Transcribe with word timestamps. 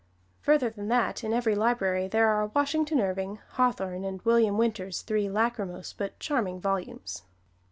Further 0.41 0.71
than 0.71 0.87
that, 0.87 1.23
in 1.23 1.31
every 1.31 1.53
library 1.53 2.07
there 2.07 2.27
are 2.29 2.47
Washington 2.55 2.99
Irving, 2.99 3.37
Hawthorne, 3.49 4.03
and 4.03 4.19
William 4.23 4.57
Winter's 4.57 5.03
three 5.03 5.29
lacrimose 5.29 5.93
but 5.95 6.17
charming 6.17 6.59
volumes. 6.59 7.21